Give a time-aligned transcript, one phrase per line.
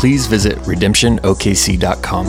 [0.00, 2.26] please visit redemptionokc.com.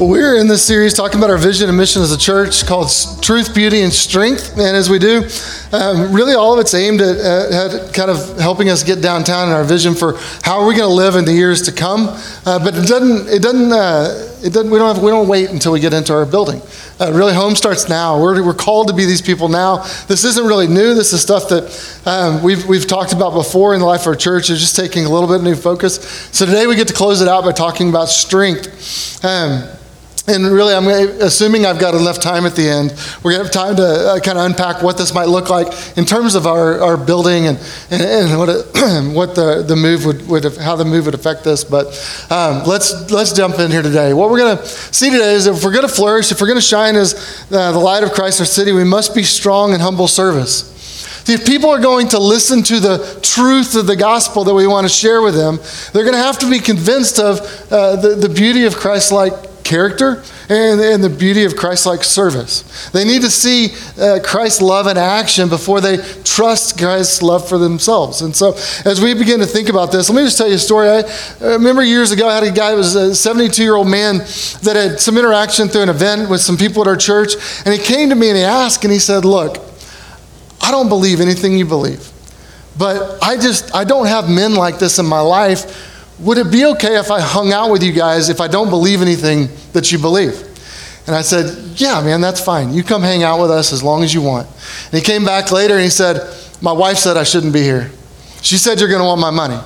[0.00, 2.88] Well, we're in this series talking about our vision and mission as a church called
[3.20, 4.52] Truth, Beauty, and Strength.
[4.58, 5.28] And as we do,
[5.72, 9.54] um, really all of it's aimed at, at, kind of helping us get downtown in
[9.54, 12.08] our vision for how are we going to live in the years to come.
[12.46, 15.50] Uh, but it doesn't, it doesn't, uh, it doesn't, we don't have, we don't wait
[15.50, 16.60] until we get into our building.
[16.98, 18.20] Uh, really, home starts now.
[18.20, 19.78] We're, we're called to be these people now.
[20.08, 20.94] This isn't really new.
[20.94, 24.16] This is stuff that um, we've, we've talked about before in the life of our
[24.16, 24.50] church.
[24.50, 26.02] It's just taking a little bit of new focus.
[26.32, 29.24] So today we get to close it out by talking about strength.
[29.24, 29.68] Um,
[30.30, 30.86] and really, I'm
[31.20, 32.94] assuming I've got enough time at the end.
[33.22, 35.66] We're going to have time to uh, kind of unpack what this might look like
[35.98, 37.58] in terms of our, our building and,
[37.90, 38.66] and, and what, it,
[39.14, 41.64] what the, the move would, would have, how the move would affect this.
[41.64, 41.86] But
[42.30, 44.14] um, let's, let's jump in here today.
[44.14, 46.60] What we're going to see today is if we're going to flourish, if we're going
[46.60, 49.80] to shine as uh, the light of Christ our city, we must be strong in
[49.80, 50.68] humble service.
[51.24, 54.66] See, if people are going to listen to the truth of the gospel that we
[54.66, 55.58] want to share with them,
[55.92, 59.49] they're going to have to be convinced of uh, the, the beauty of Christ like
[59.64, 62.90] character and, and, the beauty of Christ like service.
[62.90, 67.58] They need to see uh, Christ's love in action before they trust Christ's love for
[67.58, 68.22] themselves.
[68.22, 68.54] And so,
[68.84, 70.88] as we begin to think about this, let me just tell you a story.
[70.88, 71.02] I,
[71.40, 74.18] I remember years ago, I had a guy who was a 72 year old man
[74.18, 77.34] that had some interaction through an event with some people at our church.
[77.64, 79.58] And he came to me and he asked, and he said, Look,
[80.60, 82.10] I don't believe anything you believe,
[82.76, 85.86] but I just, I don't have men like this in my life
[86.20, 89.02] would it be okay if I hung out with you guys if I don't believe
[89.02, 90.46] anything that you believe?
[91.06, 92.72] And I said, Yeah, man, that's fine.
[92.72, 94.46] You come hang out with us as long as you want.
[94.46, 97.90] And he came back later and he said, My wife said I shouldn't be here.
[98.42, 99.58] She said you're going to want my money.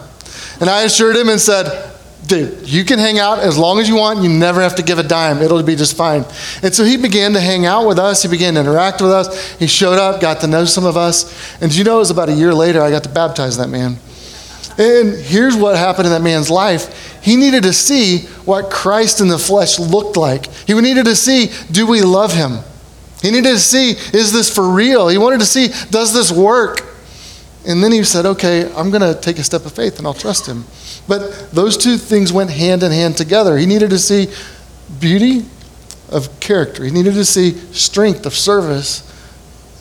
[0.61, 1.93] And I assured him and said,
[2.27, 4.23] Dude, you can hang out as long as you want.
[4.23, 5.43] You never have to give a dime.
[5.43, 6.25] It'll be just fine.
[6.63, 8.23] And so he began to hang out with us.
[8.23, 9.53] He began to interact with us.
[9.59, 11.61] He showed up, got to know some of us.
[11.61, 13.99] And you know, it was about a year later, I got to baptize that man.
[14.77, 17.23] And here's what happened in that man's life.
[17.23, 20.47] He needed to see what Christ in the flesh looked like.
[20.47, 22.59] He needed to see, do we love him?
[23.23, 25.09] He needed to see, is this for real?
[25.09, 26.81] He wanted to see, does this work?
[27.67, 30.13] And then he said, okay, I'm going to take a step of faith and I'll
[30.13, 30.65] trust him.
[31.09, 33.57] But those two things went hand in hand together.
[33.57, 34.29] He needed to see
[35.01, 35.47] beauty
[36.11, 39.11] of character, he needed to see strength of service.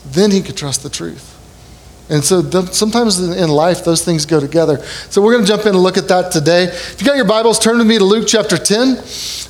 [0.06, 1.33] Then he could trust the truth.
[2.14, 4.78] And so sometimes in life, those things go together.
[5.10, 6.66] So we're going to jump in and look at that today.
[6.66, 9.02] If you got your Bibles, turn with me to Luke chapter 10.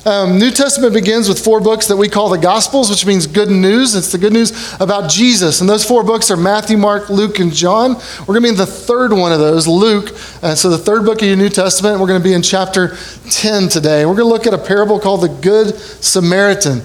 [0.07, 3.51] Um, New Testament begins with four books that we call the Gospels, which means good
[3.51, 3.93] news.
[3.93, 5.61] It's the good news about Jesus.
[5.61, 7.97] And those four books are Matthew, Mark, Luke, and John.
[8.21, 10.09] We're going to be in the third one of those, Luke.
[10.41, 12.97] Uh, so the third book of your New Testament, we're going to be in chapter
[13.29, 14.07] 10 today.
[14.07, 16.81] We're going to look at a parable called the Good Samaritan.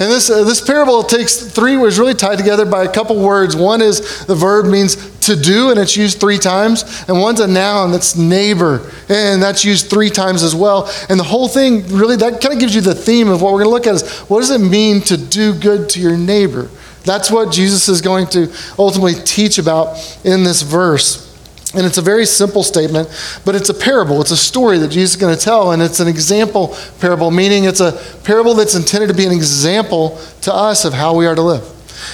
[0.00, 3.54] And this, uh, this parable takes three words really tied together by a couple words.
[3.54, 7.04] One is the verb means to do, and it's used three times.
[7.08, 10.90] And one's a noun that's neighbor, and that's used three times as well.
[11.08, 13.64] And the whole thing really, that kind of gives you the theme of what we're
[13.64, 16.68] going to look at is what does it mean to do good to your neighbor?
[17.04, 21.33] That's what Jesus is going to ultimately teach about in this verse.
[21.76, 23.08] And it's a very simple statement,
[23.44, 24.20] but it's a parable.
[24.20, 27.64] It's a story that Jesus is going to tell, and it's an example parable, meaning
[27.64, 27.92] it's a
[28.22, 31.68] parable that's intended to be an example to us of how we are to live.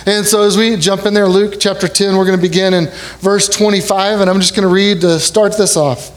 [0.06, 2.87] And so as we jump in there, Luke chapter 10, we're going to begin in
[3.19, 6.16] verse 25, and I'm just going to read to start this off.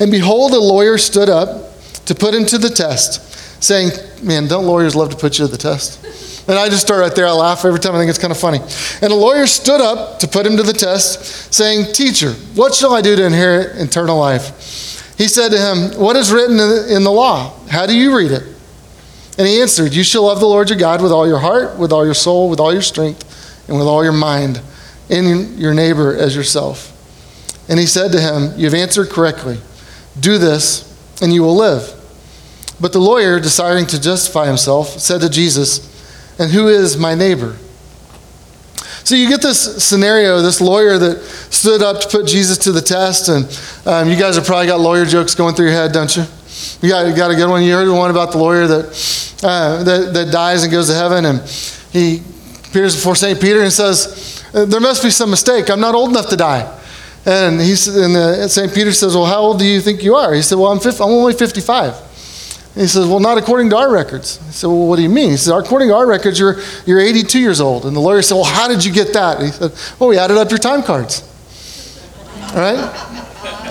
[0.00, 1.72] And behold, a lawyer stood up
[2.04, 3.90] to put him to the test, saying,
[4.22, 6.27] Man, don't lawyers love to put you to the test?
[6.48, 7.26] And I just start right there.
[7.26, 8.58] I laugh every time I think it's kind of funny.
[9.02, 12.94] And a lawyer stood up to put him to the test, saying, Teacher, what shall
[12.94, 15.14] I do to inherit eternal life?
[15.18, 17.52] He said to him, What is written in the law?
[17.68, 18.44] How do you read it?
[19.36, 21.92] And he answered, You shall love the Lord your God with all your heart, with
[21.92, 24.62] all your soul, with all your strength, and with all your mind,
[25.10, 26.94] and your neighbor as yourself.
[27.68, 29.58] And he said to him, You've answered correctly.
[30.18, 31.92] Do this, and you will live.
[32.80, 35.97] But the lawyer, desiring to justify himself, said to Jesus,
[36.38, 37.56] and who is my neighbor?
[39.04, 42.82] So you get this scenario, this lawyer that stood up to put Jesus to the
[42.82, 43.46] test, and
[43.86, 46.24] um, you guys have probably got lawyer jokes going through your head, don't you?
[46.82, 47.62] You got, you got a good one.
[47.62, 51.24] You heard one about the lawyer that, uh, that, that dies and goes to heaven,
[51.24, 51.40] and
[51.90, 52.22] he
[52.68, 53.40] appears before St.
[53.40, 55.70] Peter and says, uh, there must be some mistake.
[55.70, 56.74] I'm not old enough to die.
[57.26, 58.72] And, he's, and uh, St.
[58.72, 60.32] Peter says, Well, how old do you think you are?
[60.32, 61.94] He said, Well, I'm, 50, I'm only 55.
[62.78, 64.36] He says, Well, not according to our records.
[64.46, 65.30] He said, Well, what do you mean?
[65.30, 67.84] He said, According to our records, you're, you're 82 years old.
[67.84, 69.38] And the lawyer said, Well, how did you get that?
[69.38, 71.24] And he said, Well, we added up your time cards.
[72.50, 73.14] All right?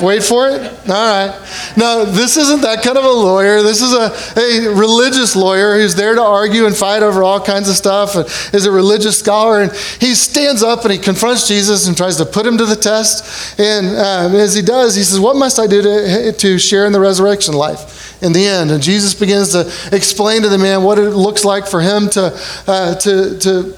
[0.02, 0.62] Wait for it?
[0.62, 1.74] All right.
[1.78, 3.64] Now, this isn't that kind of a lawyer.
[3.64, 7.70] This is a, a religious lawyer who's there to argue and fight over all kinds
[7.70, 9.62] of stuff and is a religious scholar.
[9.62, 12.76] And he stands up and he confronts Jesus and tries to put him to the
[12.76, 13.58] test.
[13.58, 16.92] And um, as he does, he says, What must I do to, to share in
[16.92, 18.72] the resurrection life in the end?
[18.72, 22.40] And Jesus begins to explain to the man what it looks like for him to,
[22.68, 23.78] uh, to, to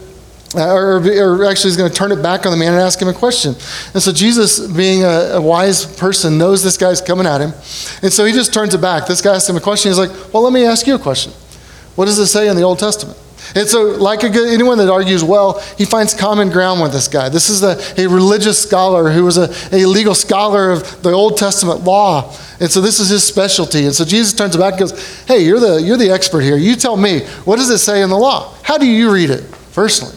[0.56, 3.00] uh, or, or, actually, he's going to turn it back on the man and ask
[3.00, 3.54] him a question.
[3.94, 7.52] And so, Jesus, being a, a, wise person, knows this guy's coming at him.
[8.02, 9.06] And so, he just turns it back.
[9.06, 9.92] This guy asks him a question.
[9.92, 11.34] He's like, Well, let me ask you a question.
[11.96, 13.16] What does it say in the Old Testament?
[13.56, 17.30] And so, like good, anyone that argues well, he finds common ground with this guy.
[17.30, 21.38] This is a, a religious scholar who was a, a legal scholar of the Old
[21.38, 22.36] Testament law.
[22.60, 23.86] And so, this is his specialty.
[23.86, 26.58] And so, Jesus turns back and goes, Hey, you're the, you're the expert here.
[26.58, 28.54] You tell me, what does it say in the law?
[28.64, 29.44] How do you read it
[29.74, 30.16] personally?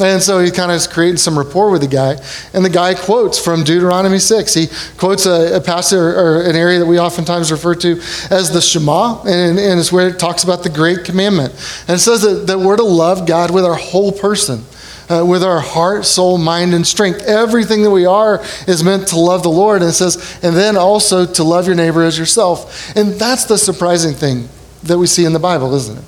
[0.00, 2.16] And so he kind of is creating some rapport with the guy.
[2.52, 4.54] And the guy quotes from Deuteronomy 6.
[4.54, 4.66] He
[4.96, 8.00] quotes a, a passage or, or, an area that we oftentimes refer to
[8.30, 11.52] as the Shema, and, and it's where it talks about the great commandment.
[11.88, 14.64] And it says that, that we're to love God with our whole person.
[15.10, 17.22] Uh, with our heart, soul, mind, and strength.
[17.22, 19.80] Everything that we are is meant to love the Lord.
[19.80, 22.94] And it says, and then also to love your neighbor as yourself.
[22.94, 24.50] And that's the surprising thing
[24.82, 26.04] that we see in the Bible, isn't it?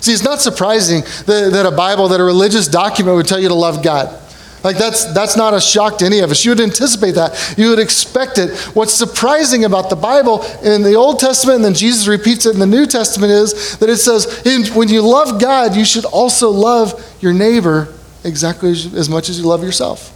[0.00, 3.48] See, it's not surprising that, that a Bible, that a religious document would tell you
[3.48, 4.22] to love God.
[4.66, 6.44] Like that's that's not a shock to any of us.
[6.44, 7.54] You would anticipate that.
[7.56, 8.56] You would expect it.
[8.74, 12.58] What's surprising about the Bible in the Old Testament and then Jesus repeats it in
[12.58, 14.42] the New Testament is that it says
[14.74, 17.94] when you love God, you should also love your neighbor
[18.24, 20.12] exactly as, as much as you love yourself.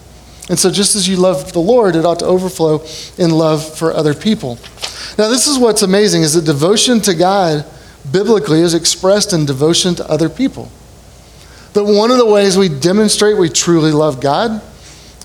[0.50, 2.84] And so just as you love the Lord, it ought to overflow
[3.18, 4.58] in love for other people.
[5.16, 7.64] Now this is what's amazing is that devotion to God
[8.10, 10.70] biblically is expressed in devotion to other people.
[11.72, 14.62] That one of the ways we demonstrate we truly love God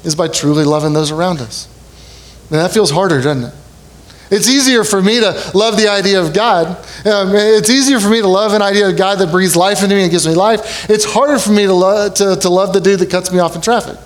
[0.04, 1.68] is by truly loving those around us.
[2.52, 3.54] And that feels harder, doesn't it?
[4.32, 6.78] It's easier for me to love the idea of God.
[7.06, 9.96] Um, it's easier for me to love an idea of God that breathes life into
[9.96, 10.90] me and gives me life.
[10.90, 13.56] It's harder for me to, lo- to, to love the dude that cuts me off
[13.56, 13.98] in traffic.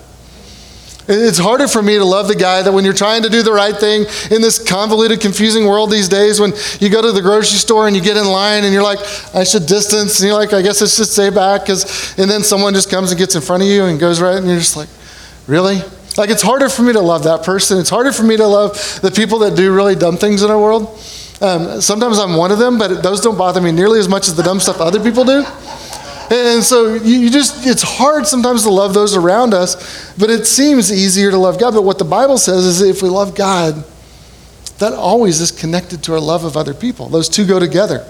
[1.12, 3.52] It's harder for me to love the guy that when you're trying to do the
[3.52, 7.58] right thing in this convoluted, confusing world these days, when you go to the grocery
[7.58, 9.00] store and you get in line and you're like,
[9.34, 12.44] I should distance, and you're like, I guess I should stay back, because, and then
[12.44, 14.78] someone just comes and gets in front of you and goes right, and you're just
[14.78, 14.90] like,
[15.48, 15.82] really?
[16.16, 17.80] Like, it's harder for me to love that person.
[17.80, 20.60] It's harder for me to love the people that do really dumb things in our
[20.60, 20.90] world.
[21.42, 24.36] Um, sometimes I'm one of them, but those don't bother me nearly as much as
[24.36, 25.44] the dumb stuff other people do.
[26.32, 30.92] And so you just, it's hard sometimes to love those around us, but it seems
[30.92, 31.74] easier to love God.
[31.74, 33.84] But what the Bible says is if we love God,
[34.78, 37.10] that always is connected to our love of other people.
[37.10, 38.06] Those two go together.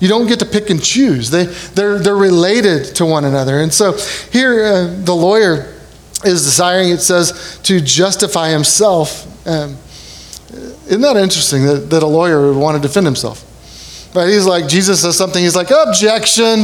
[0.00, 3.60] You don't get to pick and choose, they, they're, they're related to one another.
[3.60, 3.96] And so
[4.30, 5.74] here, uh, the lawyer
[6.24, 9.26] is desiring, it says, to justify himself.
[9.46, 9.76] Um,
[10.86, 13.42] isn't that interesting that, that a lawyer would want to defend himself?
[14.16, 16.60] But he's like, Jesus says something, he's like, objection.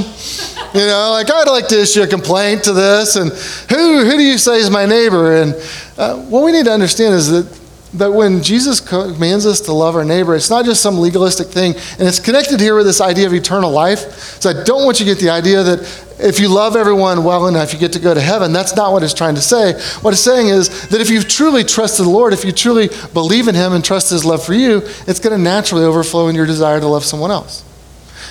[0.73, 3.17] You know, like, I'd like to issue a complaint to this.
[3.17, 3.31] And
[3.69, 5.37] who, who do you say is my neighbor?
[5.37, 5.55] And
[5.99, 7.62] uh, what we need to understand is that,
[7.95, 11.75] that when Jesus commands us to love our neighbor, it's not just some legalistic thing.
[11.99, 14.41] And it's connected here with this idea of eternal life.
[14.41, 15.81] So I don't want you to get the idea that
[16.19, 18.53] if you love everyone well enough, you get to go to heaven.
[18.53, 19.75] That's not what it's trying to say.
[20.01, 23.49] What it's saying is that if you truly trust the Lord, if you truly believe
[23.49, 26.47] in Him and trust His love for you, it's going to naturally overflow in your
[26.47, 27.65] desire to love someone else.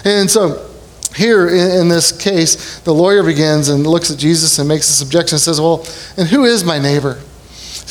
[0.05, 0.67] And so,
[1.15, 5.35] here in, this case, the lawyer begins and looks at Jesus and makes this objection
[5.35, 5.85] and says, Well,
[6.17, 7.19] and who is my neighbor?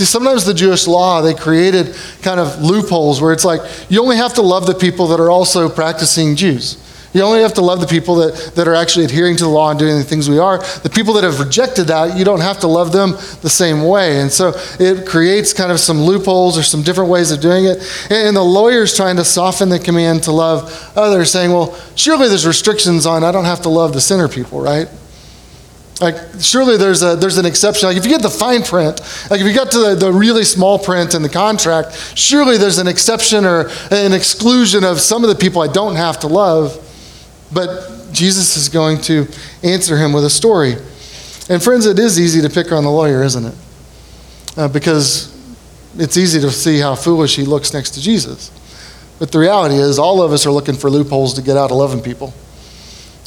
[0.00, 4.16] See, sometimes the Jewish law, they created kind of loopholes where it's like, you only
[4.16, 6.78] have to love the people that are also practicing Jews.
[7.12, 9.68] You only have to love the people that, that are actually adhering to the law
[9.68, 10.56] and doing the things we are.
[10.56, 13.10] The people that have rejected that, you don't have to love them
[13.42, 14.22] the same way.
[14.22, 17.86] And so it creates kind of some loopholes or some different ways of doing it.
[18.08, 22.46] And the lawyer's trying to soften the command to love others, saying, well, surely there's
[22.46, 24.88] restrictions on I don't have to love the sinner people, right?
[26.00, 27.88] Like, surely there's, a, there's an exception.
[27.88, 30.44] Like, if you get the fine print, like if you got to the, the really
[30.44, 35.28] small print in the contract, surely there's an exception or an exclusion of some of
[35.28, 36.86] the people I don't have to love.
[37.52, 39.26] But Jesus is going to
[39.62, 40.76] answer him with a story.
[41.50, 43.54] And friends, it is easy to pick on the lawyer, isn't it?
[44.56, 45.36] Uh, because
[45.98, 48.50] it's easy to see how foolish he looks next to Jesus.
[49.18, 51.76] But the reality is, all of us are looking for loopholes to get out of
[51.76, 52.32] loving people.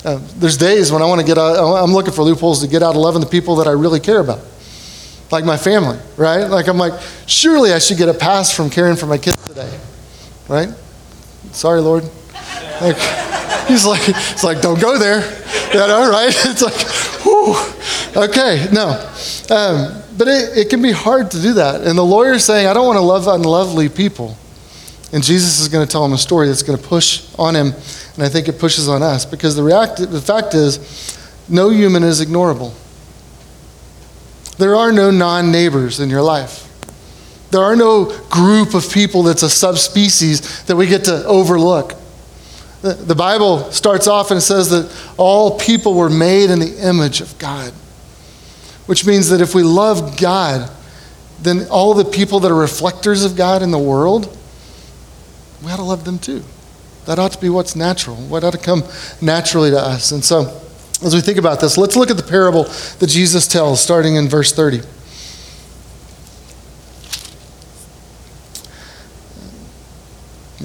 [0.04, 2.84] Uh, there's days when I want to get out, I'm looking for loopholes to get
[2.84, 4.40] out of loving the people that I really care about.
[5.32, 6.46] like my family, right?
[6.46, 6.94] Like I'm like,
[7.26, 9.80] surely I should get a pass from caring for my kids today,
[10.48, 10.70] right?
[11.52, 12.04] Sorry, Lord.
[12.82, 12.98] Like,
[13.68, 15.22] he's like, it's like, don't go there,
[15.72, 16.34] you know, right?
[16.46, 16.76] It's like,
[17.24, 17.56] whew,
[18.28, 18.90] okay, no.
[19.50, 21.82] Um, but it, it can be hard to do that.
[21.82, 24.38] And the lawyer's saying, I don't want to love unlovely people.
[25.14, 27.68] And Jesus is going to tell him a story that's going to push on him,
[27.68, 32.04] and I think it pushes on us because the, react- the fact is, no human
[32.04, 32.74] is ignorable.
[34.58, 36.68] There are no non neighbors in your life.
[37.52, 41.94] There are no group of people that's a subspecies that we get to overlook.
[42.82, 47.38] The Bible starts off and says that all people were made in the image of
[47.38, 47.72] God,
[48.88, 50.72] which means that if we love God,
[51.40, 54.36] then all the people that are reflectors of God in the world,
[55.64, 56.44] we ought to love them too.
[57.06, 58.84] That ought to be what's natural, what ought to come
[59.22, 60.12] naturally to us.
[60.12, 60.62] And so,
[61.04, 62.64] as we think about this, let's look at the parable
[63.00, 64.80] that Jesus tells, starting in verse 30.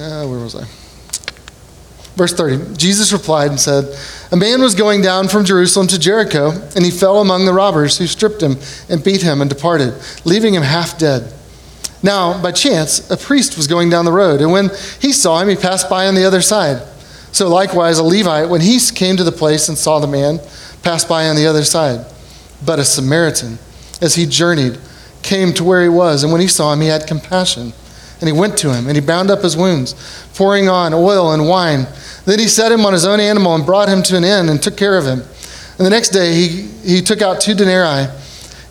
[0.00, 0.64] Uh, where was I?
[2.14, 2.76] Verse 30.
[2.76, 3.96] Jesus replied and said,
[4.30, 7.98] A man was going down from Jerusalem to Jericho, and he fell among the robbers,
[7.98, 8.56] who stripped him
[8.88, 11.32] and beat him and departed, leaving him half dead.
[12.02, 15.48] Now, by chance, a priest was going down the road, and when he saw him,
[15.48, 16.82] he passed by on the other side.
[17.32, 20.38] So likewise, a Levite, when he came to the place and saw the man,
[20.82, 22.06] passed by on the other side.
[22.64, 23.58] But a Samaritan,
[24.00, 24.78] as he journeyed,
[25.22, 27.72] came to where he was, and when he saw him, he had compassion.
[28.20, 29.94] And he went to him, and he bound up his wounds,
[30.34, 31.86] pouring on oil and wine.
[32.24, 34.62] Then he set him on his own animal and brought him to an inn and
[34.62, 35.20] took care of him.
[35.78, 36.48] And the next day he,
[36.84, 38.08] he took out two denarii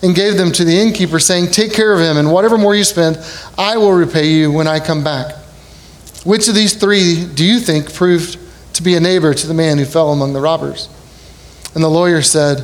[0.02, 2.84] and gave them to the innkeeper, saying, Take care of him, and whatever more you
[2.84, 3.18] spend,
[3.56, 5.34] I will repay you when I come back.
[6.24, 8.38] Which of these three do you think proved
[8.78, 10.88] to be a neighbor to the man who fell among the robbers.
[11.74, 12.62] And the lawyer said,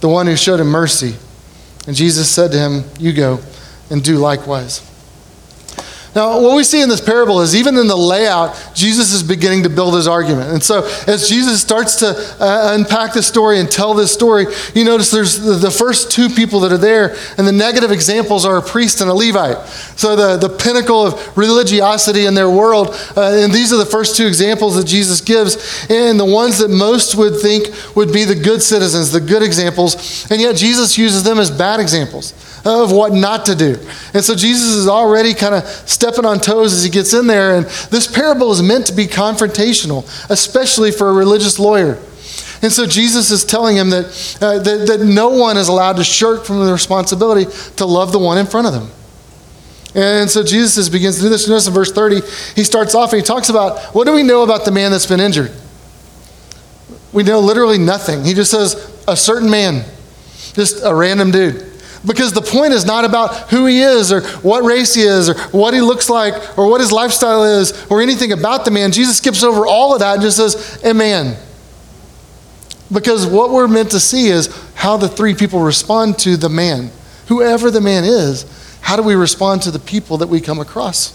[0.00, 1.16] The one who showed him mercy.
[1.88, 3.40] And Jesus said to him, You go
[3.90, 4.80] and do likewise.
[6.16, 9.64] Now, what we see in this parable is even in the layout, Jesus is beginning
[9.64, 10.50] to build his argument.
[10.50, 14.86] And so, as Jesus starts to uh, unpack the story and tell this story, you
[14.86, 18.56] notice there's the, the, first two people that are there, and the negative examples are
[18.56, 19.58] a priest and a Levite.
[19.98, 22.96] So, the, the pinnacle of religiosity in their world.
[23.14, 26.70] Uh, and these are the first two examples that Jesus gives, and the ones that
[26.70, 30.30] most would think would be the good citizens, the good examples.
[30.30, 32.32] And yet, Jesus uses them as bad examples
[32.66, 33.76] of what not to do.
[34.12, 37.56] And so Jesus is already kind of stepping on toes as he gets in there.
[37.56, 41.98] And this parable is meant to be confrontational, especially for a religious lawyer.
[42.62, 46.04] And so Jesus is telling him that, uh, that, that no one is allowed to
[46.04, 48.90] shirk from the responsibility to love the one in front of them.
[49.94, 51.48] And so Jesus begins to do this.
[51.48, 52.20] Notice in verse 30,
[52.54, 55.06] he starts off and he talks about what do we know about the man that's
[55.06, 55.52] been injured?
[57.12, 58.24] We know literally nothing.
[58.24, 58.74] He just says,
[59.08, 59.84] a certain man,
[60.52, 61.75] just a random dude.
[62.04, 65.34] Because the point is not about who he is or what race he is or
[65.48, 68.92] what he looks like or what his lifestyle is or anything about the man.
[68.92, 71.36] Jesus skips over all of that and just says, a man.
[72.92, 76.90] Because what we're meant to see is how the three people respond to the man.
[77.28, 78.44] Whoever the man is,
[78.80, 81.12] how do we respond to the people that we come across?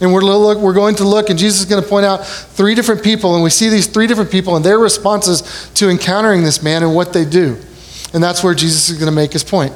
[0.00, 2.74] And we're, look, we're going to look, and Jesus is going to point out three
[2.74, 6.62] different people, and we see these three different people and their responses to encountering this
[6.62, 7.60] man and what they do.
[8.12, 9.72] And that's where Jesus is going to make his point.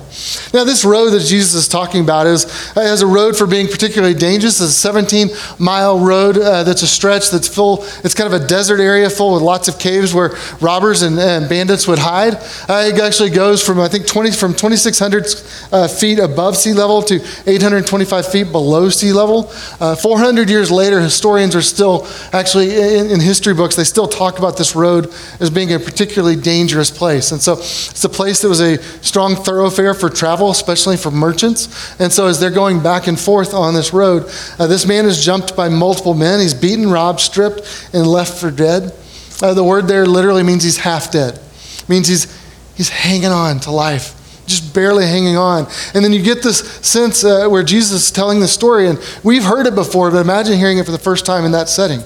[0.52, 4.14] Now, this road that Jesus is talking about is as a road for being particularly
[4.14, 4.60] dangerous.
[4.60, 8.44] It's a 17 mile road uh, that's a stretch that's full, it's kind of a
[8.44, 12.34] desert area full with lots of caves where robbers and, and bandits would hide.
[12.68, 15.26] Uh, it actually goes from, I think, 20, from 2,600
[15.70, 19.52] uh, feet above sea level to 825 feet below sea level.
[19.80, 24.38] Uh, 400 years later, historians are still, actually, in, in history books, they still talk
[24.38, 27.30] about this road as being a particularly dangerous place.
[27.30, 31.10] And so it's a place place that was a strong thoroughfare for travel, especially for
[31.10, 31.94] merchants.
[32.00, 35.22] And so, as they're going back and forth on this road, uh, this man is
[35.22, 36.40] jumped by multiple men.
[36.40, 38.94] He's beaten, robbed, stripped, and left for dead.
[39.42, 42.34] Uh, the word there literally means he's half dead, it means he's,
[42.76, 45.66] he's hanging on to life just barely hanging on.
[45.94, 49.42] And then you get this sense uh, where Jesus is telling the story, and we've
[49.42, 52.00] heard it before, but imagine hearing it for the first time in that setting.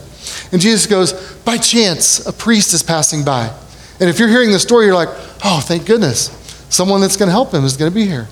[0.52, 1.12] And Jesus goes,
[1.44, 3.52] By chance, a priest is passing by.
[4.00, 5.08] And if you're hearing the story, you're like,
[5.44, 6.30] oh, thank goodness.
[6.68, 8.28] Someone that's going to help him is going to be here.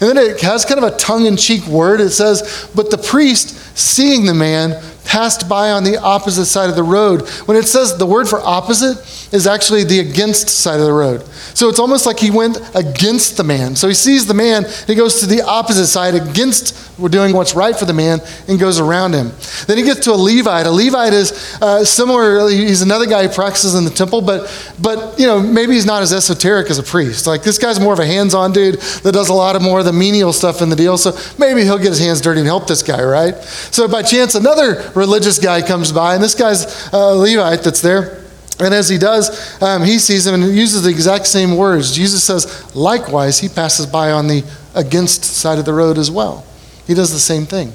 [0.00, 2.00] And then it has kind of a tongue in cheek word.
[2.00, 6.76] It says, But the priest, seeing the man, passed by on the opposite side of
[6.76, 7.28] the road.
[7.46, 8.96] When it says the word for opposite
[9.34, 11.22] is actually the against side of the road.
[11.52, 13.74] So it's almost like he went against the man.
[13.74, 16.76] So he sees the man, he goes to the opposite side against
[17.10, 19.32] doing what's right for the man and goes around him.
[19.66, 20.66] Then he gets to a Levite.
[20.66, 25.18] A Levite is uh, similar, he's another guy who practices in the temple, but, but,
[25.18, 27.26] you know, maybe he's not as esoteric as a priest.
[27.26, 29.80] Like this guy's more of a hands on dude that does a lot of more
[29.80, 30.96] of the menial stuff in the deal.
[30.96, 33.34] So maybe he'll get his hands dirty and help this guy, right?
[33.72, 38.22] So by chance, another religious guy comes by, and this guy's a Levite that's there.
[38.60, 41.96] And as he does, um, he sees him and uses the exact same words.
[41.96, 46.44] Jesus says, likewise, he passes by on the against side of the road as well.
[46.86, 47.72] He does the same thing.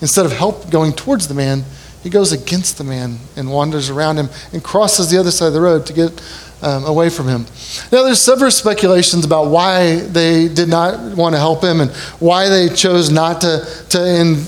[0.00, 1.64] Instead of help going towards the man,
[2.02, 5.54] he goes against the man and wanders around him and crosses the other side of
[5.54, 6.22] the road to get
[6.62, 7.44] um, away from him.
[7.90, 11.90] Now, there's several speculations about why they did not want to help him and
[12.20, 13.98] why they chose not to, to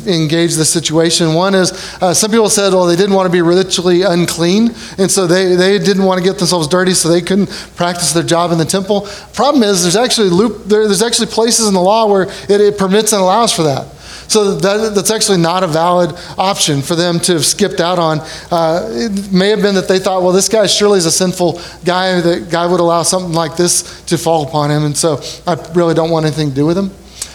[0.07, 1.35] engage the situation.
[1.35, 5.11] One is uh, some people said, well, they didn't want to be ritually unclean, and
[5.11, 8.53] so they, they didn't want to get themselves dirty, so they couldn't practice their job
[8.53, 9.09] in the temple.
[9.33, 12.79] Problem is, there's actually, loop, there, there's actually places in the law where it, it
[12.79, 13.89] permits and allows for that.
[14.29, 18.21] So that, that's actually not a valid option for them to have skipped out on.
[18.51, 21.61] Uh, it may have been that they thought, well, this guy surely is a sinful
[21.85, 25.55] guy, that God would allow something like this to fall upon him, and so I
[25.75, 26.91] really don't want anything to do with him.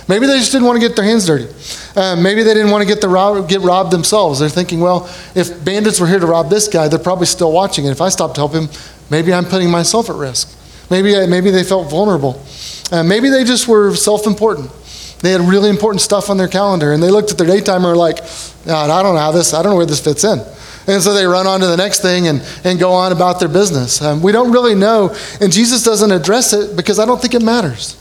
[0.10, 1.48] Maybe they just didn't want to get their hands dirty.
[1.96, 4.40] Uh, maybe they didn't want to get, the rob, get robbed themselves.
[4.40, 7.86] They're thinking, well, if bandits were here to rob this guy, they're probably still watching.
[7.86, 8.70] And if I stop to help him,
[9.12, 10.58] maybe I'm putting myself at risk.
[10.90, 12.44] Maybe, maybe they felt vulnerable.
[12.92, 14.72] Uh, maybe they just were self important.
[15.22, 17.84] They had really important stuff on their calendar, and they looked at their daytimer and
[17.86, 18.22] were like,
[18.68, 20.40] I don't know how this, I don't know where this fits in.
[20.88, 23.50] And so they run on to the next thing and, and go on about their
[23.50, 24.02] business.
[24.02, 27.44] Um, we don't really know, and Jesus doesn't address it because I don't think it
[27.44, 27.96] matters.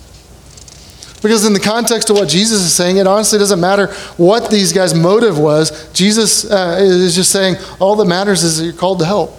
[1.20, 4.72] Because in the context of what Jesus is saying, it honestly doesn't matter what these
[4.72, 5.92] guys' motive was.
[5.92, 9.34] Jesus uh, is just saying, all that matters is that you're called to help.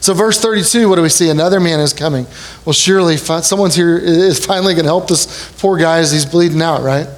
[0.00, 1.30] So, verse 32, what do we see?
[1.30, 2.26] Another man is coming.
[2.64, 6.62] Well, surely someone's here is finally going to help this poor guy as he's bleeding
[6.62, 7.08] out, right?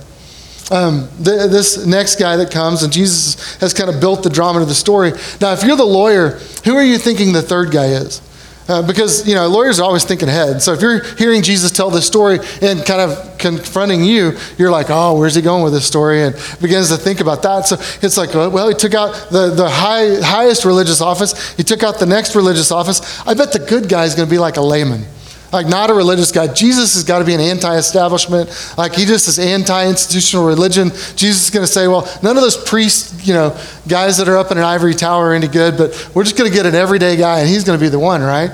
[0.71, 4.61] Um, th- this next guy that comes, and Jesus has kind of built the drama
[4.61, 5.13] of the story.
[5.41, 8.21] Now, if you're the lawyer, who are you thinking the third guy is?
[8.69, 10.61] Uh, because, you know, lawyers are always thinking ahead.
[10.61, 14.87] So if you're hearing Jesus tell this story and kind of confronting you, you're like,
[14.91, 16.23] oh, where's he going with this story?
[16.23, 17.67] And begins to think about that.
[17.67, 21.57] So it's like, well, he took out the, the high, highest religious office.
[21.57, 23.27] He took out the next religious office.
[23.27, 25.07] I bet the good guy is going to be like a layman
[25.53, 26.53] like not a religious guy.
[26.53, 28.75] Jesus has got to be an anti-establishment.
[28.77, 30.91] Like he just is anti-institutional religion.
[31.17, 33.59] Jesus is going to say, well, none of those priests, you know,
[33.89, 36.51] guys that are up in an ivory tower are any good, but we're just going
[36.51, 38.51] to get an everyday guy, and he's going to be the one, right?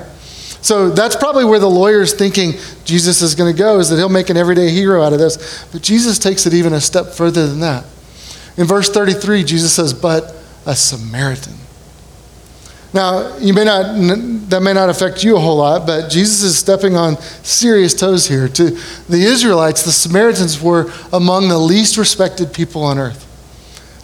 [0.61, 2.53] So that's probably where the lawyer's thinking
[2.85, 5.63] Jesus is going to go, is that he'll make an everyday hero out of this.
[5.71, 7.85] But Jesus takes it even a step further than that.
[8.57, 11.53] In verse 33, Jesus says, but a Samaritan.
[12.93, 13.95] Now, you may not,
[14.49, 18.27] that may not affect you a whole lot, but Jesus is stepping on serious toes
[18.27, 18.47] here.
[18.47, 18.71] To
[19.09, 23.25] the Israelites, the Samaritans were among the least respected people on earth.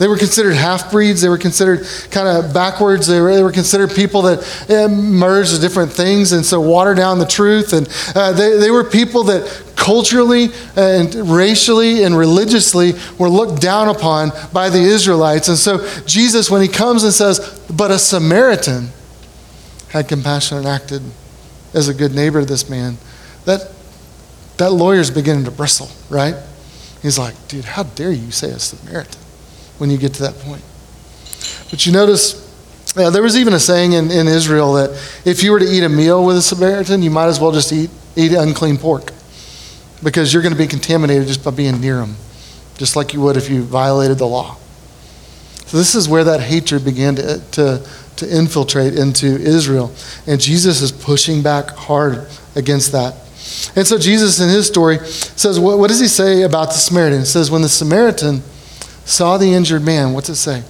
[0.02, 1.22] They were considered half breeds.
[1.22, 3.06] They were considered kind of backwards.
[3.06, 7.20] They were, they were considered people that eh, merged different things and so watered down
[7.20, 7.72] the truth.
[7.72, 13.90] And uh, they, they were people that culturally and racially and religiously were looked down
[13.90, 15.50] upon by the Israelites.
[15.50, 18.90] And so Jesus, when he comes and says, But a Samaritan
[19.92, 21.02] had compassion and acted
[21.74, 22.98] as a good neighbor to this man,
[23.46, 23.72] that,
[24.58, 26.36] that lawyer's beginning to bristle, right?
[27.02, 29.22] He's like, Dude, how dare you say a Samaritan?
[29.82, 30.62] when you get to that point.
[31.72, 32.34] But you notice,
[32.94, 34.92] there was even a saying in, in Israel that
[35.26, 37.74] if you were to eat a meal with a Samaritan, you might as well just
[37.74, 39.12] eat, eat unclean pork
[40.04, 42.16] because you're going to be contaminated just by being near them,
[42.78, 44.56] just like you would if you violated the law.
[45.66, 47.88] So, this is where that hatred began to, to,
[48.22, 49.94] to infiltrate into Israel.
[50.26, 53.16] And Jesus is pushing back hard against that.
[53.76, 57.20] And so, Jesus in his story says, What, what does he say about the Samaritan?
[57.20, 58.42] He says, When the Samaritan
[59.06, 60.64] saw the injured man, what's it say?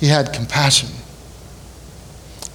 [0.00, 0.88] He had compassion.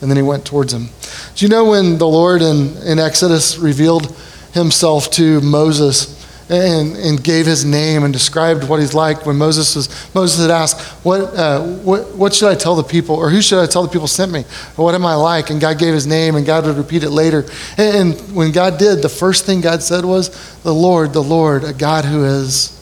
[0.02, 0.90] And then he went towards him.
[1.36, 4.16] Do you know when the Lord in, in Exodus revealed
[4.54, 6.21] himself to Moses
[6.52, 10.52] and, and gave his name and described what he's like when Moses was Moses had
[10.52, 13.16] asked, what, uh, what, what should I tell the people?
[13.16, 14.42] Or who should I tell the people sent me?
[14.78, 15.50] Or what am I like?
[15.50, 17.46] And God gave his name and God would repeat it later.
[17.78, 20.30] And, and when God did, the first thing God said was,
[20.64, 22.78] the Lord, the Lord, a God who is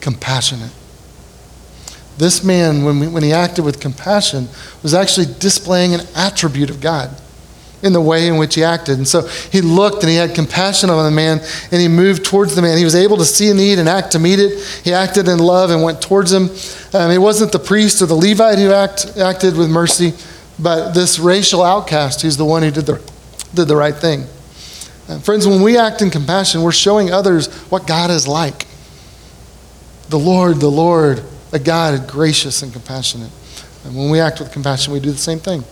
[0.00, 0.72] compassionate
[2.20, 4.46] this man, when, we, when he acted with compassion,
[4.82, 7.10] was actually displaying an attribute of God.
[7.82, 8.98] In the way in which he acted.
[8.98, 11.40] And so he looked and he had compassion on the man
[11.70, 12.76] and he moved towards the man.
[12.76, 14.58] He was able to see a need and act to meet it.
[14.84, 16.50] He acted in love and went towards him.
[16.92, 20.12] Um, it wasn't the priest or the Levite who act, acted with mercy,
[20.58, 23.02] but this racial outcast who's the one who did the,
[23.54, 24.26] did the right thing.
[25.08, 28.66] Uh, friends, when we act in compassion, we're showing others what God is like.
[30.08, 33.30] The Lord, the Lord, a God gracious and compassionate.
[33.84, 35.64] And when we act with compassion, we do the same thing.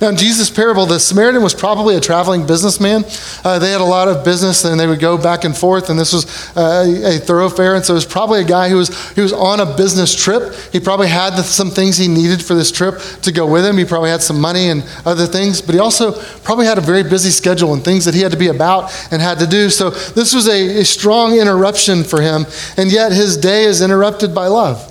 [0.00, 3.04] Now, in Jesus' parable, the Samaritan was probably a traveling businessman.
[3.44, 5.98] Uh, they had a lot of business and they would go back and forth, and
[5.98, 7.74] this was uh, a, thoroughfare.
[7.74, 10.54] And so it was probably a guy who was, who was on a business trip.
[10.72, 13.76] He probably had the, some things he needed for this trip to go with him.
[13.76, 17.02] He probably had some money and other things, but he also probably had a very
[17.02, 19.68] busy schedule and things that he had to be about and had to do.
[19.68, 22.46] So this was a, a strong interruption for him,
[22.78, 24.89] and yet his day is interrupted by love.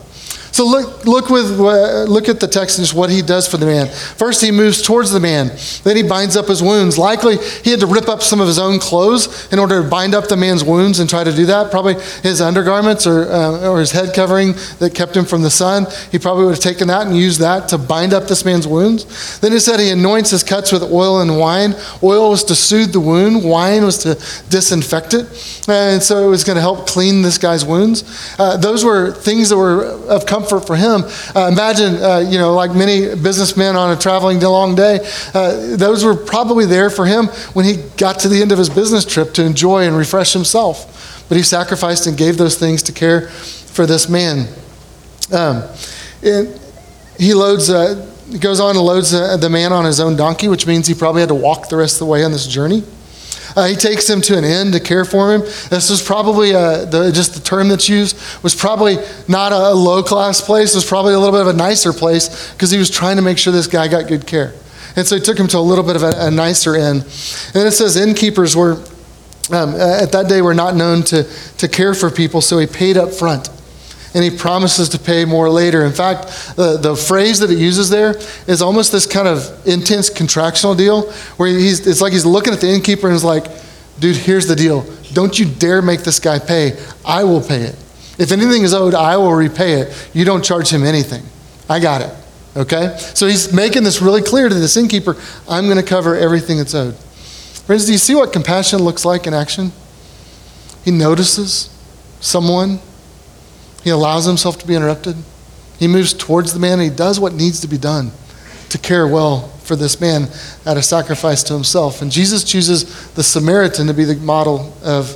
[0.51, 3.57] So look, look, with, uh, look at the text and just what he does for
[3.57, 3.87] the man.
[3.87, 5.51] First, he moves towards the man.
[5.83, 6.97] Then he binds up his wounds.
[6.97, 10.13] Likely, he had to rip up some of his own clothes in order to bind
[10.13, 11.71] up the man's wounds and try to do that.
[11.71, 15.87] Probably his undergarments or, uh, or his head covering that kept him from the sun.
[16.11, 19.39] He probably would have taken that and used that to bind up this man's wounds.
[19.39, 21.75] Then he said he anoints his cuts with oil and wine.
[22.03, 24.15] Oil was to soothe the wound, wine was to
[24.49, 25.25] disinfect it.
[25.69, 28.03] And so it was going to help clean this guy's wounds.
[28.37, 31.03] Uh, those were things that were of comfort comfort for him.
[31.35, 34.99] Uh, imagine, uh, you know, like many businessmen on a traveling long day,
[35.33, 38.69] uh, those were probably there for him when he got to the end of his
[38.69, 41.25] business trip to enjoy and refresh himself.
[41.27, 44.47] But he sacrificed and gave those things to care for this man.
[45.31, 45.63] Um,
[46.21, 48.07] he loads, uh,
[48.39, 51.21] goes on and loads uh, the man on his own donkey, which means he probably
[51.21, 52.83] had to walk the rest of the way on this journey.
[53.55, 55.41] Uh, he takes him to an inn to care for him.
[55.41, 60.03] This was probably uh, the, just the term that's used was probably not a low
[60.03, 60.73] class place.
[60.73, 63.21] It was probably a little bit of a nicer place because he was trying to
[63.21, 64.53] make sure this guy got good care.
[64.95, 66.97] And so he took him to a little bit of a, a nicer inn.
[67.53, 68.83] And it says innkeepers were
[69.51, 71.23] um, at that day were not known to,
[71.57, 73.49] to care for people, so he paid up front
[74.13, 75.85] and he promises to pay more later.
[75.85, 78.15] In fact, the, the phrase that it uses there
[78.47, 82.61] is almost this kind of intense contractual deal where he's, it's like he's looking at
[82.61, 83.45] the innkeeper and is like,
[83.99, 84.85] dude, here's the deal.
[85.13, 86.79] Don't you dare make this guy pay.
[87.05, 87.75] I will pay it.
[88.17, 90.09] If anything is owed, I will repay it.
[90.13, 91.23] You don't charge him anything.
[91.69, 92.13] I got it.
[92.57, 92.95] Okay?
[92.97, 95.15] So he's making this really clear to this innkeeper
[95.47, 96.95] I'm going to cover everything that's owed.
[96.95, 99.71] Friends, do you see what compassion looks like in action?
[100.83, 101.69] He notices
[102.19, 102.79] someone
[103.83, 105.15] he allows himself to be interrupted.
[105.77, 108.11] He moves towards the man and he does what needs to be done
[108.69, 110.27] to care well for this man
[110.65, 112.01] at a sacrifice to himself.
[112.01, 115.15] And Jesus chooses the Samaritan to be the model of,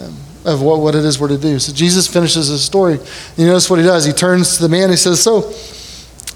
[0.00, 1.58] um, of what, what it is we're to do.
[1.58, 2.94] So Jesus finishes his story.
[2.94, 4.04] And You notice what he does.
[4.04, 5.52] He turns to the man and he says, So,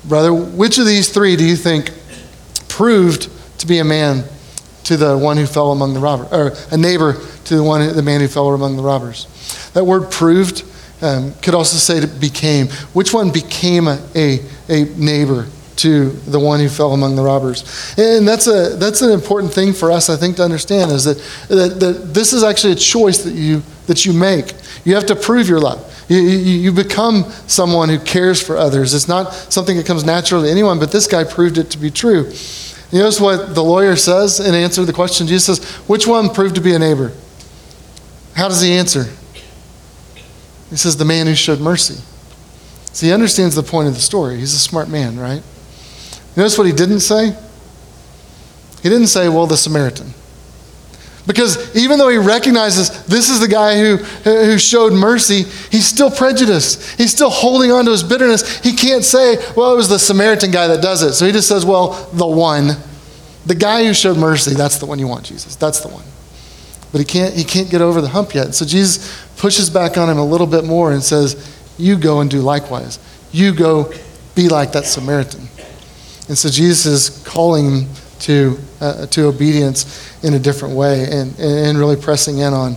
[0.09, 1.91] brother, which of these three do you think
[2.69, 4.25] proved to be a man
[4.85, 8.03] to the one who fell among the robbers, or a neighbor to the one, the
[8.03, 9.27] man who fell among the robbers?
[9.75, 10.65] That word proved
[11.03, 12.69] um, could also say became.
[12.93, 15.47] Which one became a, a, a neighbor
[15.81, 17.95] to the one who fell among the robbers.
[17.97, 21.17] And that's, a, that's an important thing for us, I think, to understand is that,
[21.49, 24.53] that, that this is actually a choice that you, that you make.
[24.85, 25.87] You have to prove your love.
[26.09, 28.93] You, you, you, become someone who cares for others.
[28.93, 31.91] It's not something that comes naturally to anyone, but this guy proved it to be
[31.91, 32.31] true.
[32.91, 35.29] You notice what the lawyer says in answer to the question?
[35.29, 37.13] Jesus says, Which one proved to be a neighbor?
[38.35, 39.07] How does he answer?
[40.70, 42.02] He says, the man who showed mercy.
[42.92, 44.38] See, he understands the point of the story.
[44.38, 45.42] He's a smart man, right?
[46.37, 47.37] Notice what he didn't say?
[48.83, 50.14] He didn't say, well, the Samaritan.
[51.26, 56.11] Because even though he recognizes this is the guy who, who showed mercy, he's still
[56.11, 56.98] prejudiced.
[56.98, 58.59] He's still holding on to his bitterness.
[58.61, 61.12] He can't say, well, it was the Samaritan guy that does it.
[61.12, 62.70] So he just says, well, the one.
[63.46, 65.56] The guy who showed mercy, that's the one you want, Jesus.
[65.56, 66.04] That's the one.
[66.92, 68.55] But he can't, he can't get over the hump yet.
[68.55, 72.31] So Jesus pushes back on him a little bit more and says, You go and
[72.31, 72.98] do likewise.
[73.33, 73.92] You go
[74.35, 75.48] be like that Samaritan.
[76.29, 77.88] And so Jesus is calling
[78.20, 82.76] to, uh, to obedience in a different way and, and really pressing in on,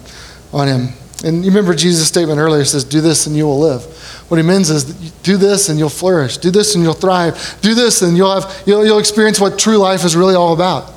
[0.51, 0.87] on him.
[1.23, 3.83] And you remember Jesus' statement earlier says, Do this and you will live.
[4.29, 4.85] What he means is,
[5.21, 6.37] do this and you'll flourish.
[6.37, 7.57] Do this and you'll thrive.
[7.61, 10.91] Do this and you'll, have, you'll, you'll experience what true life is really all about.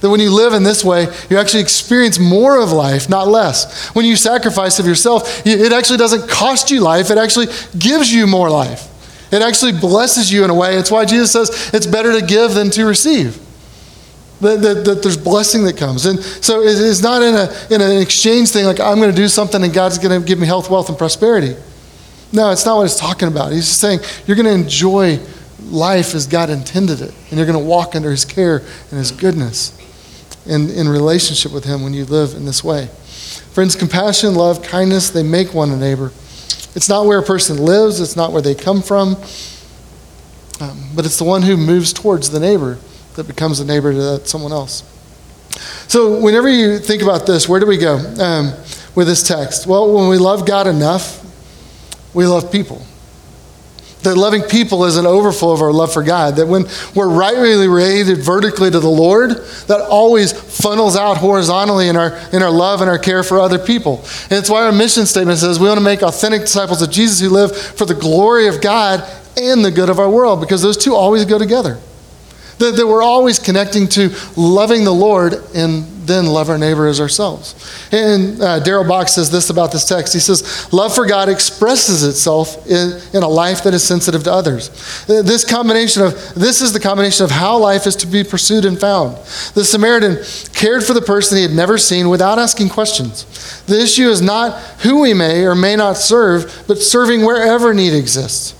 [0.00, 3.88] That when you live in this way, you actually experience more of life, not less.
[3.90, 7.46] When you sacrifice of yourself, it actually doesn't cost you life, it actually
[7.78, 8.88] gives you more life.
[9.32, 10.76] It actually blesses you in a way.
[10.76, 13.38] It's why Jesus says it's better to give than to receive.
[14.40, 16.06] That, that, that, there's blessing that comes.
[16.06, 19.28] And so it's not in, a, in an exchange thing like I'm going to do
[19.28, 21.54] something and God's going to give me health, wealth, and prosperity.
[22.32, 23.52] No, it's not what he's talking about.
[23.52, 25.20] He's just saying you're going to enjoy
[25.70, 29.10] life as God intended it, and you're going to walk under His care and His
[29.12, 29.76] goodness.
[30.46, 32.88] In, in relationship with Him when you live in this way.
[33.52, 36.12] Friends, compassion, love, kindness, they make one a neighbor.
[36.74, 39.16] It's not where a person lives, it's not where they come from,
[40.60, 42.78] um, but it's the one who moves towards the neighbor
[43.16, 44.84] that becomes a neighbor to someone else.
[45.88, 48.54] So, whenever you think about this, where do we go um,
[48.94, 49.66] with this text?
[49.66, 51.18] Well, when we love God enough,
[52.14, 52.86] we love people.
[54.02, 56.36] That loving people is an overflow of our love for God.
[56.36, 59.32] That when we're rightly related vertically to the Lord,
[59.66, 63.58] that always funnels out horizontally in our, in our love and our care for other
[63.58, 63.98] people.
[64.24, 67.20] And it's why our mission statement says we want to make authentic disciples of Jesus
[67.20, 70.76] who live for the glory of God and the good of our world, because those
[70.76, 71.78] two always go together.
[72.60, 77.00] That, that we're always connecting to loving the Lord and then love our neighbor as
[77.00, 77.54] ourselves.
[77.92, 80.12] And uh, Darrell Bock says this about this text.
[80.12, 84.32] He says, Love for God expresses itself in, in a life that is sensitive to
[84.32, 84.70] others.
[85.08, 88.64] Uh, this combination of, this is the combination of how life is to be pursued
[88.64, 89.16] and found.
[89.54, 90.18] The Samaritan
[90.52, 93.62] cared for the person he had never seen without asking questions.
[93.66, 97.94] The issue is not who we may or may not serve, but serving wherever need
[97.94, 98.59] exists.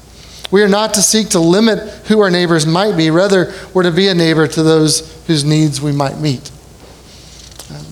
[0.50, 3.10] We are not to seek to limit who our neighbors might be.
[3.10, 6.50] Rather, we're to be a neighbor to those whose needs we might meet.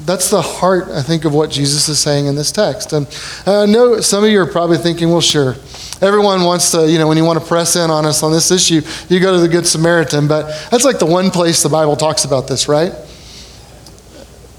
[0.05, 2.93] That's the heart, I think, of what Jesus is saying in this text.
[2.93, 3.07] And
[3.47, 5.55] I know some of you are probably thinking, well, sure.
[6.01, 8.51] Everyone wants to, you know, when you want to press in on us on this
[8.51, 10.27] issue, you go to the Good Samaritan.
[10.27, 12.93] But that's like the one place the Bible talks about this, right?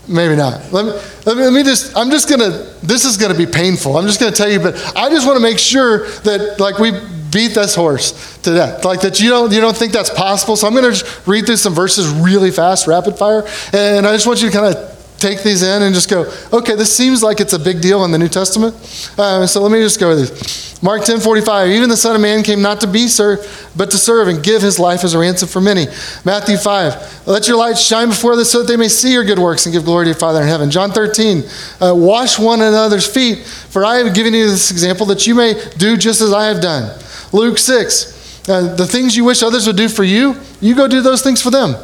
[0.07, 0.71] Maybe not.
[0.71, 0.91] Let me,
[1.25, 2.49] let me, let me just, I'm just going to,
[2.85, 3.97] this is going to be painful.
[3.97, 6.79] I'm just going to tell you, but I just want to make sure that, like,
[6.79, 6.91] we
[7.31, 8.85] beat this horse to death.
[8.85, 10.55] Like that you don't you don't think that's possible.
[10.55, 14.13] So I'm going to just read through some verses really fast, rapid fire, and I
[14.13, 17.21] just want you to kind of take these in and just go, okay, this seems
[17.21, 18.73] like it's a big deal in the New Testament.
[19.17, 20.69] Uh, so let me just go with this.
[20.81, 23.97] Mark 10 45, even the Son of Man came not to be served, but to
[23.97, 25.87] serve and give his life as a ransom for many.
[26.23, 29.39] Matthew 5, let your light shine before them so that they may see your good
[29.39, 30.71] works and give glory to your Father in heaven.
[30.71, 31.43] John 13,
[31.81, 35.61] uh, wash one another's feet, for I have given you this example that you may
[35.77, 36.97] do just as I have done.
[37.31, 41.01] Luke 6, uh, the things you wish others would do for you, you go do
[41.01, 41.75] those things for them.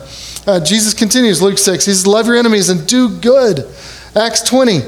[0.47, 3.67] Uh, Jesus continues, Luke 6, he says, Love your enemies and do good.
[4.15, 4.81] Acts 20,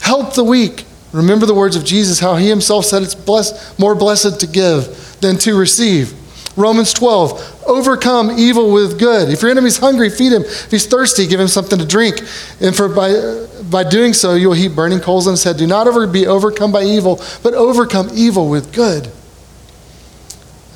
[0.00, 0.84] help the weak.
[1.12, 5.38] Remember the words of Jesus, how he himself said it's more blessed to give than
[5.38, 6.12] to receive.
[6.56, 9.28] Romans 12, overcome evil with good.
[9.28, 10.42] If your enemy's hungry, feed him.
[10.42, 12.20] If he's thirsty, give him something to drink.
[12.60, 15.56] And for by, by doing so, you'll heap burning coals on his head.
[15.56, 19.10] Do not ever be overcome by evil, but overcome evil with good.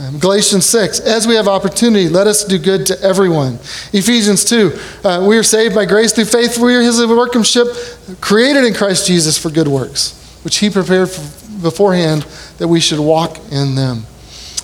[0.01, 3.55] Um, Galatians 6, as we have opportunity, let us do good to everyone.
[3.93, 6.57] Ephesians 2, uh, we are saved by grace through faith.
[6.57, 7.67] We are his workmanship,
[8.21, 11.09] created in Christ Jesus for good works, which he prepared
[11.61, 12.23] beforehand
[12.59, 14.05] that we should walk in them.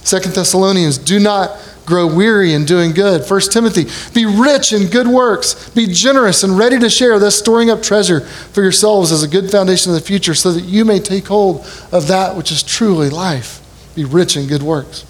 [0.04, 3.24] Second Thessalonians, do not grow weary in doing good.
[3.24, 7.70] First Timothy, be rich in good works, be generous and ready to share, thus storing
[7.70, 11.00] up treasure for yourselves as a good foundation of the future, so that you may
[11.00, 13.60] take hold of that which is truly life.
[13.96, 15.04] Be rich in good works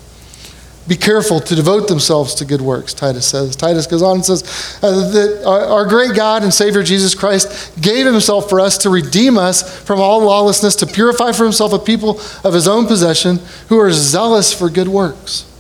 [0.87, 3.57] be careful to devote themselves to good works, Titus says.
[3.57, 7.81] Titus goes on and says uh, that our, our, great God and Savior Jesus Christ
[7.81, 11.79] gave himself for us to redeem us from all lawlessness, to purify for himself a
[11.79, 15.51] people of his own possession who are zealous for good works.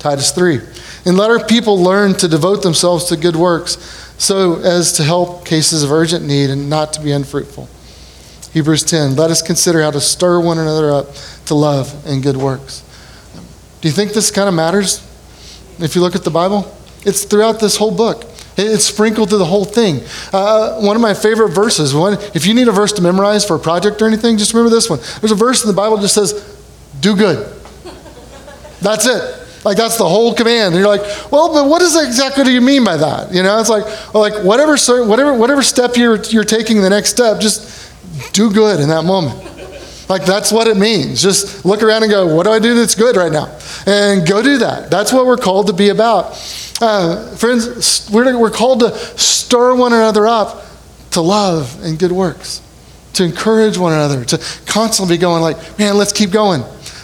[0.00, 0.58] Titus 3.
[1.06, 3.76] And let our people learn to devote themselves to good works
[4.18, 7.68] so as to help cases of urgent need and not to be unfruitful.
[8.52, 9.14] Hebrews 10.
[9.14, 11.06] Let us consider how to stir one another up
[11.46, 12.82] to love and good works.
[13.82, 15.06] Do you think this kind of matters
[15.78, 16.72] if you look at the Bible?
[17.04, 18.24] It's throughout this whole book.
[18.56, 20.02] It's sprinkled through the whole thing.
[20.32, 23.56] Uh, one of my favorite verses, one, if you need a verse to memorize for
[23.56, 25.00] a project or anything, just remember this one.
[25.20, 26.32] There's a verse in the Bible that just says,
[27.00, 27.60] do good.
[28.80, 29.64] That's it.
[29.64, 30.74] Like that's the whole command.
[30.74, 33.32] And you're like, well, but what does exactly do you mean by that?
[33.32, 37.10] You know, it's like, well, like whatever, whatever, whatever step you're, you're taking, the next
[37.10, 37.92] step, just
[38.32, 39.51] do good in that moment.
[40.08, 41.22] Like, that's what it means.
[41.22, 43.56] Just look around and go, what do I do that's good right now?
[43.86, 44.90] And go do that.
[44.90, 46.32] That's what we're called to be about.
[46.80, 50.64] Uh, friends, we're, we're called to stir one another up
[51.12, 52.60] to love and good works,
[53.14, 56.62] to encourage one another, to constantly be going, like, man, let's keep going.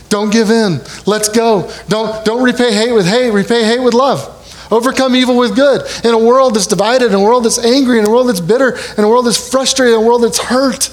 [0.08, 0.80] Don't give in.
[1.06, 1.70] Let's go.
[1.88, 4.34] Don't, don't repay hate with hate, repay hate with love.
[4.70, 5.82] Overcome evil with good.
[6.04, 8.76] In a world that's divided, in a world that's angry, in a world that's bitter,
[8.96, 10.90] in a world that's frustrated, in a world that's hurt.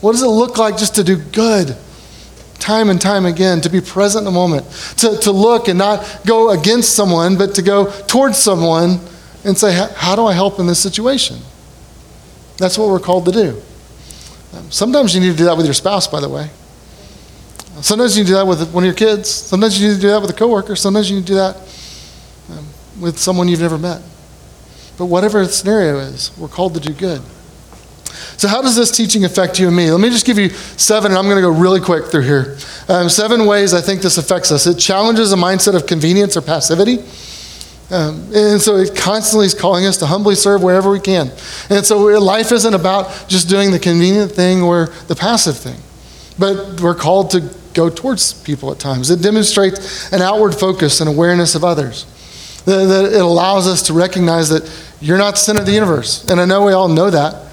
[0.00, 1.76] What does it look like just to do good?
[2.58, 4.66] Time and time again, to be present in the moment,
[4.98, 9.00] to, to look and not go against someone, but to go towards someone
[9.44, 11.38] and say, How do I help in this situation?
[12.58, 13.62] That's what we're called to do.
[14.70, 16.50] Sometimes you need to do that with your spouse, by the way.
[17.80, 19.30] Sometimes you need to do that with one of your kids.
[19.30, 20.74] Sometimes you need to do that with a coworker.
[20.74, 21.56] Sometimes you need to do that
[22.50, 22.66] um,
[23.00, 24.02] with someone you've never met.
[24.98, 27.22] But whatever the scenario is, we're called to do good.
[28.36, 29.90] So, how does this teaching affect you and me?
[29.90, 32.56] Let me just give you seven, and I'm going to go really quick through here.
[32.88, 34.66] Um, seven ways I think this affects us.
[34.66, 36.98] It challenges a mindset of convenience or passivity.
[37.90, 41.30] Um, and so it constantly is calling us to humbly serve wherever we can.
[41.70, 45.80] And so life isn't about just doing the convenient thing or the passive thing,
[46.38, 49.10] but we're called to go towards people at times.
[49.10, 52.04] It demonstrates an outward focus and awareness of others.
[52.66, 56.28] That it allows us to recognize that you're not the center of the universe.
[56.28, 57.47] And I know we all know that,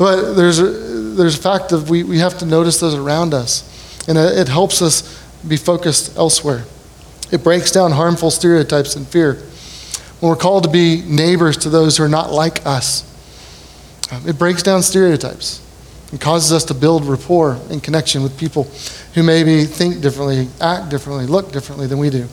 [0.00, 4.08] but there's a, there's a fact that we, we have to notice those around us.
[4.08, 6.64] And it helps us be focused elsewhere.
[7.30, 9.34] It breaks down harmful stereotypes and fear
[10.20, 13.04] when we're called to be neighbors to those who are not like us.
[14.10, 15.60] Um, it breaks down stereotypes
[16.12, 18.70] and causes us to build rapport and connection with people
[19.12, 22.26] who maybe think differently, act differently, look differently than we do.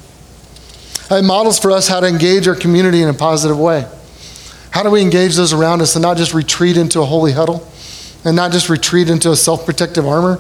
[1.12, 3.86] It models for us how to engage our community in a positive way.
[4.78, 7.68] How do we engage those around us and not just retreat into a holy huddle
[8.24, 10.40] and not just retreat into a self protective armor,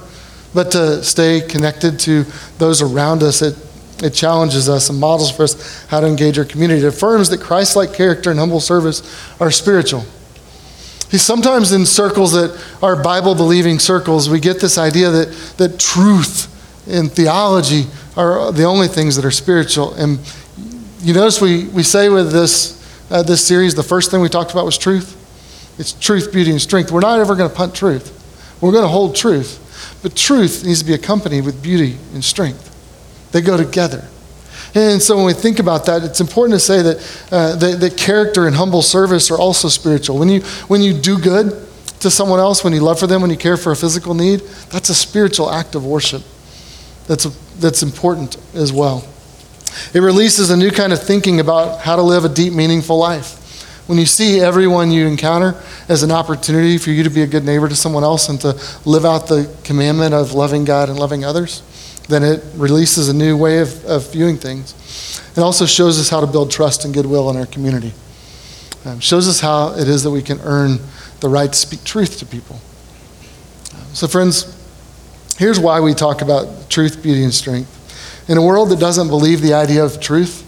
[0.54, 2.24] but to stay connected to
[2.60, 3.42] those around us?
[3.42, 3.58] It
[4.04, 6.86] it challenges us and models for us how to engage our community.
[6.86, 9.02] It affirms that Christ like character and humble service
[9.42, 10.02] are spiritual.
[11.10, 15.80] See, sometimes in circles that are Bible believing circles, we get this idea that, that
[15.80, 16.48] truth
[16.88, 19.96] and theology are the only things that are spiritual.
[19.96, 20.20] And
[21.00, 22.77] you notice we, we say with this,
[23.10, 25.16] uh, this series, the first thing we talked about was truth.
[25.80, 26.92] It's truth, beauty, and strength.
[26.92, 28.14] We're not ever going to punt truth,
[28.62, 29.64] we're going to hold truth.
[30.02, 32.74] But truth needs to be accompanied with beauty and strength.
[33.32, 34.08] They go together.
[34.74, 37.98] And so when we think about that, it's important to say that, uh, that, that,
[37.98, 40.20] character and humble service are also spiritual.
[40.20, 41.68] When you, when you do good
[42.00, 44.42] to someone else, when you love for them, when you care for a physical need,
[44.70, 46.22] that's a spiritual act of worship
[47.08, 49.04] that's, a, that's important as well.
[49.94, 53.44] It releases a new kind of thinking about how to live a deep, meaningful life.
[53.88, 55.56] When you see everyone you encounter
[55.88, 58.60] as an opportunity for you to be a good neighbor to someone else and to
[58.86, 61.64] live out the commandment of loving God and loving others,
[62.10, 65.22] then it releases a new way of, of viewing things.
[65.38, 67.94] It also shows us how to build trust and goodwill in our community.
[68.86, 70.80] Um, shows us how it is that we can earn
[71.20, 72.60] the right to speak truth to people.
[73.94, 74.56] So, friends,
[75.38, 77.77] here's why we talk about truth, beauty, and strength.
[78.28, 80.44] In a world that doesn't believe the idea of truth,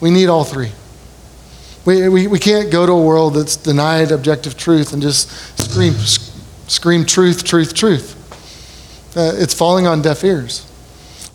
[0.00, 0.72] we need all three.
[1.84, 5.94] We, we, we can't go to a world that's denied objective truth and just scream,
[6.68, 8.18] scream truth, truth, truth.
[9.16, 10.66] Uh, it's falling on deaf ears.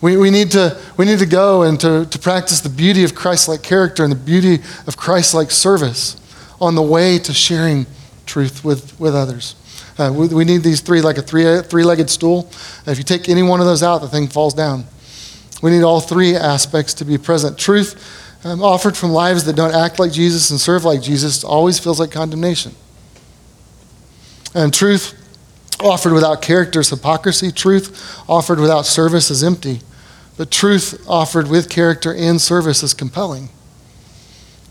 [0.00, 3.14] We, we, need to, we need to go and to, to practice the beauty of
[3.14, 6.16] Christ like character and the beauty of Christ like service
[6.60, 7.86] on the way to sharing
[8.26, 9.54] truth with, with others.
[9.98, 12.48] Uh, we, we, need these three, like a three, three-legged stool.
[12.86, 14.84] If you take any one of those out, the thing falls down.
[15.62, 17.58] We need all three aspects to be present.
[17.58, 21.78] Truth um, offered from lives that don't act like Jesus and serve like Jesus always
[21.78, 22.74] feels like condemnation.
[24.54, 25.14] And truth
[25.80, 27.50] offered without character is hypocrisy.
[27.50, 29.80] Truth offered without service is empty.
[30.36, 33.50] But truth offered with character and service is compelling.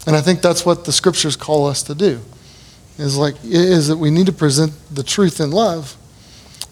[0.05, 2.21] And I think that's what the scriptures call us to do.
[2.97, 5.95] Is like is that we need to present the truth in love,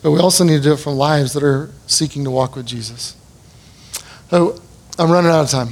[0.02, 2.66] but we also need to do it from lives that are seeking to walk with
[2.66, 3.16] Jesus.
[4.32, 4.60] Oh,
[4.98, 5.70] I'm running out of time.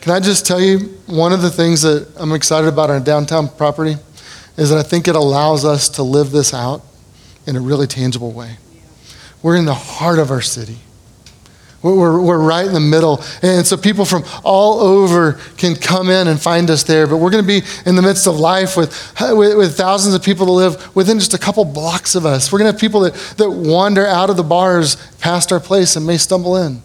[0.00, 3.48] Can I just tell you one of the things that I'm excited about our downtown
[3.48, 3.96] property
[4.56, 6.82] is that I think it allows us to live this out
[7.46, 8.56] in a really tangible way.
[9.42, 10.78] We're in the heart of our city.
[11.94, 13.22] We're, we're right in the middle.
[13.42, 17.06] And so people from all over can come in and find us there.
[17.06, 20.22] But we're going to be in the midst of life with, with, with, thousands of
[20.22, 22.52] people that live within just a couple blocks of us.
[22.52, 25.96] We're going to have people that, that wander out of the bars past our place
[25.96, 26.82] and may stumble in.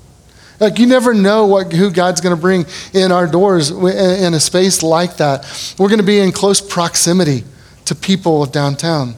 [0.60, 4.40] Like you never know what, who God's going to bring in our doors in a
[4.40, 5.76] space like that.
[5.80, 7.44] We're going to be in close proximity
[7.86, 9.16] to people of downtown.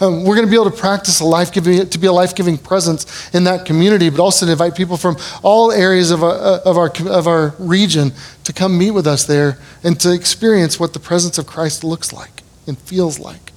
[0.00, 2.34] Um, we're going to be able to practice a life giving, to be a life
[2.34, 6.34] giving presence in that community, but also to invite people from all areas of our,
[6.34, 8.12] uh, of, our, of our region
[8.44, 12.12] to come meet with us there and to experience what the presence of Christ looks
[12.12, 13.52] like and feels like.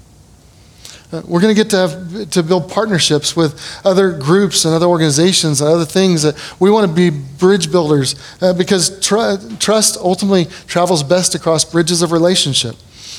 [1.11, 4.85] Uh, we're going to get to, have, to build partnerships with other groups and other
[4.85, 9.97] organizations and other things that we want to be bridge builders uh, because tr- trust
[9.97, 12.75] ultimately travels best across bridges of relationship.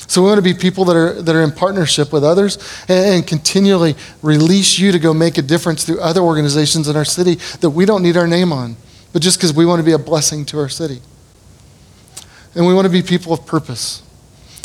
[0.07, 3.15] So we want to be people that are, that are in partnership with others and,
[3.15, 7.35] and continually release you to go make a difference through other organizations in our city
[7.61, 8.75] that we don't need our name on,
[9.13, 10.99] but just because we want to be a blessing to our city.
[12.55, 14.03] And we want to be people of purpose.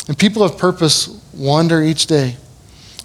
[0.07, 2.35] And people of purpose wander each day.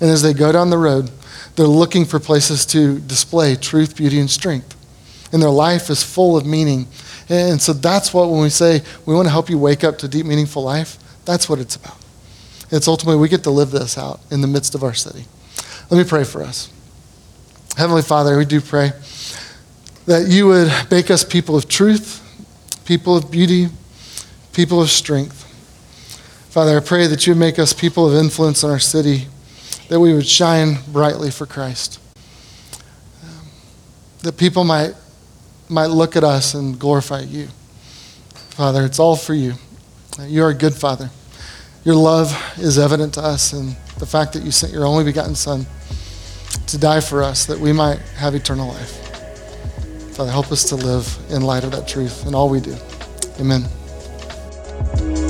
[0.00, 1.10] And as they go down the road,
[1.54, 4.76] they're looking for places to display truth, beauty, and strength.
[5.32, 6.86] And their life is full of meaning.
[7.28, 10.08] And so that's what, when we say we want to help you wake up to
[10.08, 12.01] deep, meaningful life, That's what it's about.
[12.72, 15.26] It's ultimately we get to live this out in the midst of our city.
[15.90, 16.72] Let me pray for us.
[17.76, 18.92] Heavenly Father, we do pray
[20.06, 22.20] that you would make us people of truth,
[22.86, 23.68] people of beauty,
[24.54, 25.44] people of strength.
[26.48, 29.26] Father, I pray that you make us people of influence in our city,
[29.88, 32.00] that we would shine brightly for Christ.
[34.22, 34.94] That people might,
[35.68, 37.48] might look at us and glorify you.
[38.32, 39.54] Father, it's all for you.
[40.20, 41.10] You are a good Father.
[41.84, 45.34] Your love is evident to us, and the fact that you sent your only begotten
[45.34, 45.66] Son
[46.68, 48.98] to die for us that we might have eternal life.
[50.14, 52.76] Father, help us to live in light of that truth in all we do.
[53.40, 55.21] Amen.